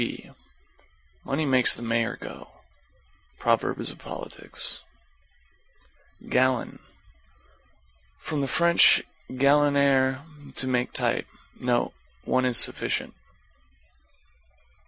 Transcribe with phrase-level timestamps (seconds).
[0.01, 0.31] G
[1.23, 2.61] Money makes the mayor go.
[3.37, 4.81] Proverbs of Politics.
[6.27, 6.79] =GALLON=
[8.17, 8.69] From the Fr.
[9.29, 10.21] galonner,
[10.55, 11.27] to make tight.
[11.59, 11.93] Note,
[12.23, 13.13] one is sufficient.